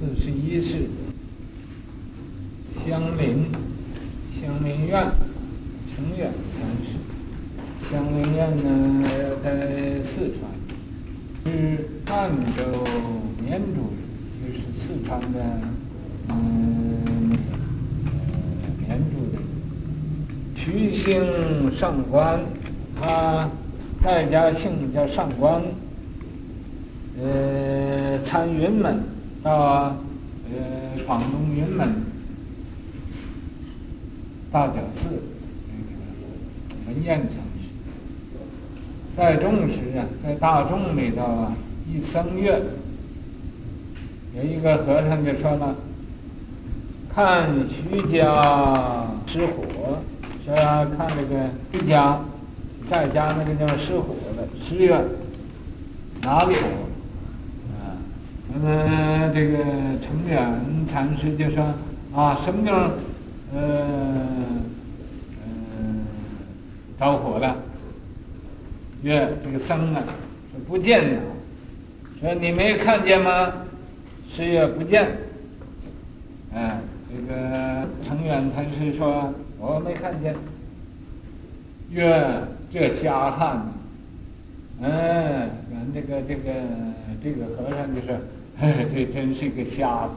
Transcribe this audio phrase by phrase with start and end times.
[0.00, 0.88] 四十一世，
[2.86, 3.44] 香林
[4.40, 5.12] 香林院
[5.94, 6.96] 承远禅师。
[7.90, 9.10] 香林院呢，
[9.44, 10.50] 在四川，
[11.44, 12.62] 是汉州
[13.44, 14.00] 绵竹人，
[14.40, 15.38] 就是四川的，
[16.30, 17.36] 嗯，
[18.78, 19.38] 绵竹的。
[20.54, 22.40] 徐姓上官，
[22.98, 23.50] 他
[24.02, 25.62] 在家姓叫上官。
[27.22, 29.02] 呃，参云门
[29.42, 29.96] 到
[30.52, 32.04] 呃广东云门
[34.52, 35.08] 大觉寺
[35.68, 37.68] 那个文彦禅师，
[39.16, 41.56] 在中时啊，在大众里头啊，
[41.88, 42.60] 一僧月，
[44.36, 45.74] 有一个和尚就说了，
[47.14, 49.62] 看徐家失火，
[50.44, 50.54] 说
[50.96, 52.20] 看这个徐家
[52.86, 55.00] 在家那个叫失火了，十月
[56.22, 56.60] 哪里火？
[58.52, 59.58] 呃，这个
[60.02, 61.72] 承远禅师就说
[62.12, 62.74] 啊，什么叫
[63.54, 63.86] 呃
[65.38, 65.46] 呃
[66.98, 67.56] 着火了？
[69.02, 70.02] 月这个僧啊，
[70.50, 71.20] 说不见了，
[72.20, 73.52] 说你没看见吗？
[74.28, 75.06] 十月不见。
[76.52, 80.34] 哎，这个承远禅师说我没看见。
[81.88, 83.72] 月这瞎汉，
[84.80, 86.50] 嗯，咱这个这个
[87.22, 88.16] 这个和尚就说。
[88.60, 90.14] 哎， 这真是个瞎子！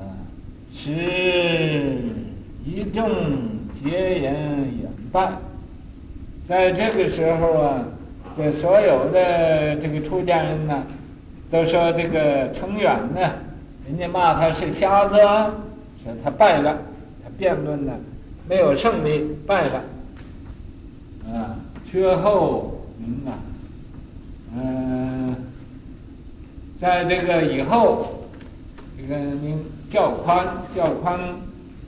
[0.00, 0.08] 啊，
[0.72, 0.90] 时
[2.64, 3.10] 一众
[3.82, 5.32] 结言远拜，
[6.48, 7.84] 在这个时候啊，
[8.36, 10.82] 这所有的这个出家人呢，
[11.50, 13.20] 都说这个程远呢，
[13.86, 16.78] 人家骂他是瞎子，说他败了，
[17.22, 17.92] 他辩论呢
[18.48, 19.84] 没有胜利，败了。
[21.28, 21.56] 啊，
[21.90, 23.36] 缺后名啊，
[24.56, 24.85] 嗯、
[26.78, 28.26] 在这个以后，
[28.98, 31.18] 这个名教宽，教宽，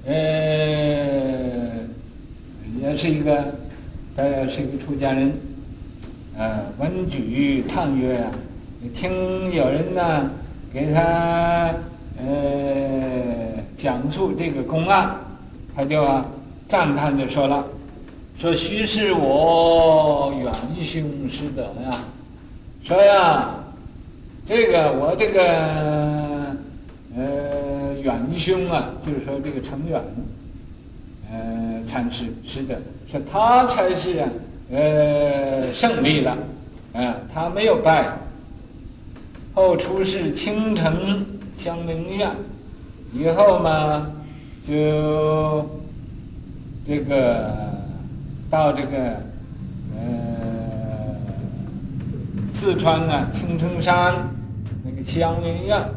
[0.07, 0.15] 呃，
[2.81, 3.53] 也是一个，
[4.17, 5.31] 他是一个出家人，
[6.39, 8.33] 呃，闻举叹曰啊，
[8.95, 10.31] 听有人呢
[10.73, 11.75] 给他
[12.17, 12.25] 呃
[13.77, 15.11] 讲述这个公案，
[15.77, 16.25] 他就啊
[16.67, 17.63] 赞叹的说了，
[18.39, 20.51] 说须是我远
[20.83, 22.01] 兄师德呀，
[22.83, 23.51] 说呀。
[24.49, 26.57] 这个我这个
[27.15, 30.03] 呃远兄啊，就是说这个程远，
[31.31, 34.29] 呃禅师是的，说他才是啊
[34.73, 36.35] 呃胜利了，
[36.95, 38.11] 啊他没有败。
[39.53, 42.31] 后出仕青城香林院，
[43.13, 44.11] 以后嘛
[44.67, 45.69] 就
[46.87, 47.53] 这个
[48.49, 48.97] 到这个
[49.95, 50.01] 呃
[52.51, 54.38] 四川啊青城山。
[55.09, 55.89] 香林院，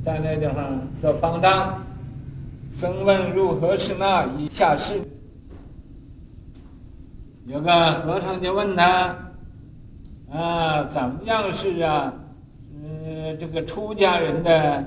[0.00, 1.82] 在那地方做方丈。
[2.70, 4.24] 僧问如何是那？
[4.38, 5.00] 以下事。
[7.44, 9.16] 有个和尚就问他
[10.32, 12.14] ：“啊，怎么样是啊？
[12.84, 14.84] 呃，这个出家人的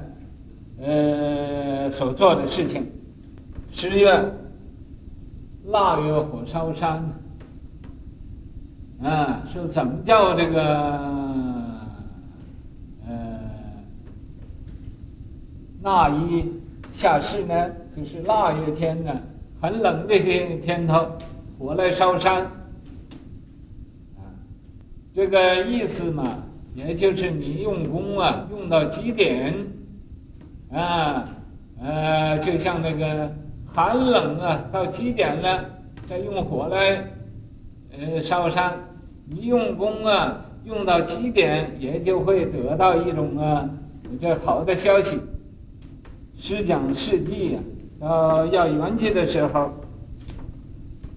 [0.81, 2.89] 呃所做的事情。
[3.73, 4.33] 十月
[5.65, 7.03] 腊月火烧山。
[9.03, 11.09] 啊，是怎么叫这个？”
[15.81, 16.45] 腊一
[16.91, 19.16] 下世呢，就是腊月天呢，
[19.62, 21.07] 很冷的天天头，
[21.57, 22.44] 火来烧山。
[24.18, 24.28] 啊，
[25.13, 29.53] 这个意思嘛，也就是你用功啊，用到极点，
[30.72, 31.29] 啊，
[31.81, 33.31] 呃，就像那个
[33.66, 35.66] 寒冷啊，到极点了，
[36.06, 37.03] 再用火来，
[37.97, 38.73] 呃，烧山。
[39.31, 43.69] 你用功啊，用到极点，也就会得到一种啊，
[44.19, 45.19] 这好的消息。
[46.39, 47.59] 师讲事迹呀，
[48.00, 49.72] 到要圆寂的时候，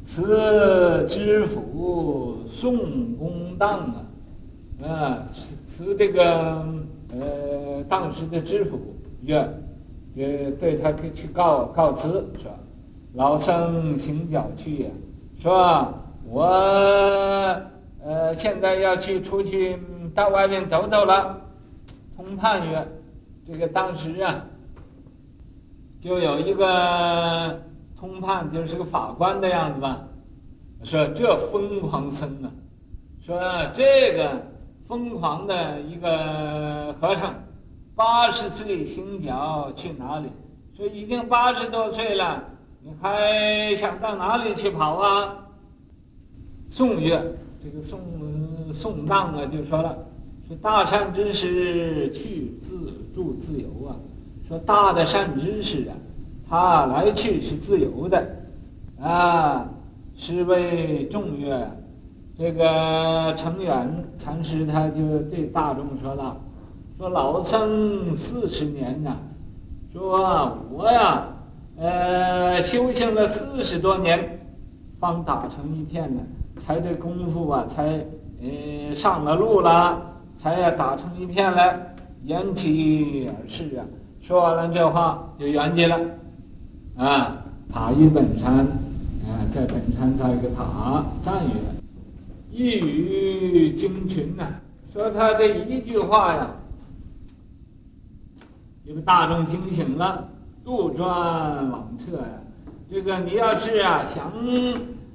[0.04, 4.04] 辞知府宋公当啊，
[4.82, 6.66] 啊，辞这个
[7.12, 8.80] 呃当时的知府
[9.22, 9.48] 曰，
[10.16, 12.50] 就对他去告告辞说，
[13.14, 14.90] 老僧请脚去呀，
[15.38, 15.94] 说
[16.28, 16.42] 我
[18.04, 19.78] 呃现在要去出去
[20.16, 21.40] 到外面走走了，
[22.16, 22.84] 通判曰，
[23.46, 24.46] 这个当时啊。
[26.02, 27.62] 就有一个
[27.96, 30.02] 通判，就是个法官的样子吧，
[30.82, 32.50] 说这疯狂僧啊，
[33.24, 33.40] 说
[33.72, 34.42] 这个
[34.88, 37.32] 疯狂的一个和尚，
[37.94, 40.26] 八十岁行脚去哪里？
[40.76, 42.42] 说已经八十多岁了，
[42.82, 45.38] 你还想到哪里去跑啊？
[46.68, 47.22] 宋岳
[47.62, 48.00] 这个宋
[48.74, 49.96] 宋当啊就说了，
[50.48, 53.94] 说大善知识去自助自由啊。
[54.46, 55.94] 说大的善知识啊，
[56.48, 58.26] 他来去是自由的，
[59.00, 59.68] 啊，
[60.14, 61.66] 是为众乐，
[62.36, 66.36] 这个成远禅师他就对大众说了，
[66.98, 69.16] 说老僧四十年呐，
[69.92, 71.26] 说我呀，
[71.76, 74.38] 呃，修行了四十多年，
[75.00, 76.20] 方打成一片呢，
[76.56, 78.04] 才这功夫啊，才
[78.42, 80.02] 呃上了路了，
[80.36, 83.84] 才打成一片来，言其而逝啊。
[84.22, 85.98] 说完了这话就圆寂了，
[86.96, 87.42] 啊，
[87.72, 88.58] 塔于本山，
[89.26, 91.50] 啊，在本山造一个塔，赞曰
[92.48, 94.46] ：“一语惊群呐！”
[94.94, 96.50] 说他这一句话呀，
[98.86, 100.28] 这个大众惊醒了，
[100.64, 101.02] 杜撰
[101.68, 102.28] 罔测呀。
[102.88, 104.32] 这个你要是啊想，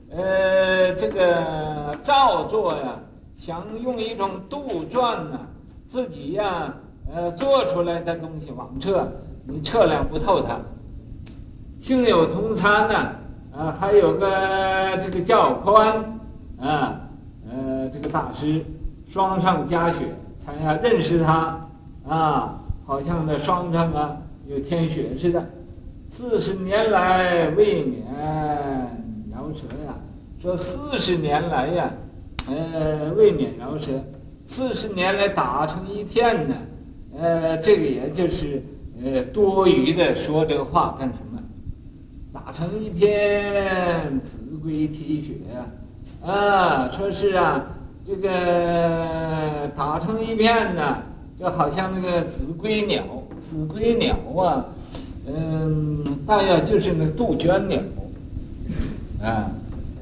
[0.09, 3.00] 呃，这个造作呀，
[3.38, 5.39] 想用一种杜撰呐，
[5.88, 6.74] 自己呀。
[7.13, 9.09] 呃，做出来的东西罔测，
[9.45, 10.59] 你测量不透它。
[11.80, 12.95] 幸有同参呢，
[13.56, 16.19] 啊，还有个这个教宽，
[16.59, 17.01] 啊，
[17.50, 18.63] 呃，这个大师
[19.09, 20.00] 双上加雪，
[20.38, 21.68] 才要认识他，
[22.07, 25.44] 啊，好像那双上啊有添雪似的。
[26.09, 28.04] 四十年来未免
[29.31, 29.94] 饶舌呀，
[30.42, 31.92] 说四十年来呀，
[32.48, 33.92] 呃，未免饶舌，
[34.45, 36.56] 四十年来打成一片呢。
[37.19, 38.62] 呃，这个也就是
[39.04, 41.42] 呃多余的说这个话干什么？
[42.31, 45.66] 打成一片子规啼血呀，
[46.31, 47.66] 啊，说是啊，
[48.06, 50.98] 这个打成一片呢，
[51.40, 53.04] 就好像那个子规鸟，
[53.40, 54.66] 子规鸟啊，
[55.25, 57.80] 嗯，大约就是那杜鹃鸟，
[59.24, 59.50] 啊，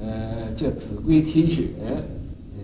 [0.02, 1.70] 呃，叫子规啼血，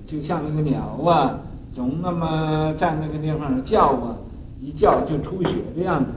[0.06, 1.40] 就像那个鸟啊，
[1.74, 4.18] 总那么在那个地方叫啊。
[4.62, 6.14] 一叫就出血的样子。